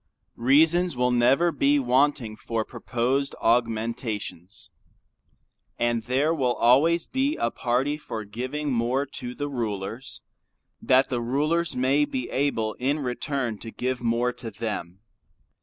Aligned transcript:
Reasons 0.41 0.95
will 0.95 1.11
never 1.11 1.51
be 1.51 1.77
wanting 1.77 2.35
for 2.35 2.65
proposed 2.65 3.35
augmentations. 3.39 4.71
And 5.77 6.01
there 6.01 6.33
will 6.33 6.55
always 6.55 7.05
be 7.05 7.35
a 7.35 7.51
party 7.51 7.97
for 7.97 8.25
giving 8.25 8.71
more 8.71 9.05
to 9.05 9.35
the 9.35 9.47
rulers, 9.47 10.21
that 10.81 11.09
the 11.09 11.21
rulers 11.21 11.75
may 11.75 12.05
be 12.05 12.31
able 12.31 12.73
in 12.79 12.97
return 12.97 13.59
to 13.59 13.69
give 13.69 14.01
more 14.01 14.33
to 14.33 14.49
them. 14.49 15.01